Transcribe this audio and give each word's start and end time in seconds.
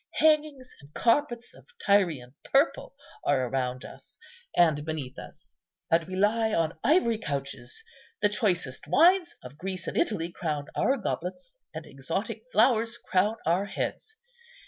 Hangings 0.15 0.73
and 0.81 0.91
carpets 0.95 1.53
of 1.53 1.67
Tyrian 1.85 2.33
purple 2.43 2.95
are 3.23 3.45
around 3.45 3.85
us 3.85 4.17
and 4.57 4.83
beneath 4.83 5.19
us, 5.19 5.57
and 5.91 6.05
we 6.05 6.15
lie 6.15 6.55
on 6.55 6.75
ivory 6.83 7.19
couches. 7.19 7.83
The 8.19 8.27
choicest 8.29 8.87
wines 8.87 9.35
of 9.43 9.59
Greece 9.59 9.85
and 9.85 9.95
Italy 9.95 10.31
crown 10.31 10.65
our 10.75 10.97
goblets, 10.97 11.59
and 11.71 11.85
exotic 11.85 12.45
flowers 12.51 12.97
crown 12.97 13.35
our 13.45 13.65
heads. 13.65 14.15